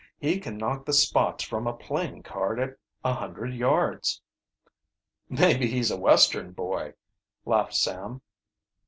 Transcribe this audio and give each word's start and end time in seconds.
He 0.17 0.39
can 0.39 0.57
knock 0.57 0.83
the 0.85 0.93
spots 0.93 1.43
from 1.43 1.67
a 1.67 1.73
playing 1.73 2.23
card 2.23 2.59
at 2.59 2.75
a 3.03 3.13
hundred 3.13 3.53
yards." 3.53 4.19
"Maybe 5.29 5.67
he's 5.67 5.91
a 5.91 5.95
Western 6.01 6.53
boy," 6.53 6.95
laughed 7.45 7.75
Sam. 7.75 8.23